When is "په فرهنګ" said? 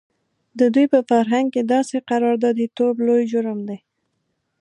0.93-1.47